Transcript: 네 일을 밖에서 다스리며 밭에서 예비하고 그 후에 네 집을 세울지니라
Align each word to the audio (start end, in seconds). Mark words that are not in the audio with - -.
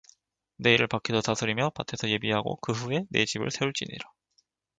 네 0.57 0.73
일을 0.73 0.87
밖에서 0.87 1.21
다스리며 1.21 1.73
밭에서 1.75 2.09
예비하고 2.09 2.55
그 2.63 2.71
후에 2.71 3.05
네 3.11 3.23
집을 3.25 3.51
세울지니라 3.51 4.03